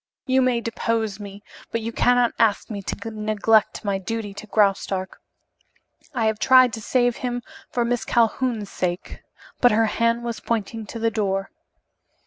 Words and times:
You 0.25 0.41
may 0.41 0.61
depose 0.61 1.19
me, 1.19 1.43
but 1.71 1.81
you 1.81 1.91
cannot 1.91 2.33
ask 2.39 2.71
me 2.71 2.81
to 2.81 3.11
neglect 3.11 3.85
my 3.85 3.99
duty 3.99 4.33
to 4.33 4.47
Graustark. 4.47 5.21
I 6.15 6.25
have 6.25 6.39
tried 6.39 6.73
to 6.73 6.81
save 6.81 7.17
him 7.17 7.43
for 7.69 7.85
Miss 7.85 8.03
Calhoun's 8.03 8.71
sake" 8.71 9.21
But 9.61 9.71
her 9.73 9.85
hand 9.85 10.23
was 10.23 10.39
pointing 10.39 10.87
to 10.87 10.97
the 10.97 11.11
door. 11.11 11.51